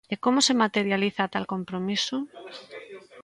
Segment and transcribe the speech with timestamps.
[0.13, 2.15] ¿E como se materializa tal compromiso?